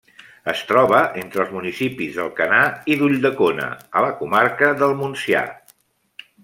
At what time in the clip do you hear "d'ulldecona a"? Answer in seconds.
3.03-4.05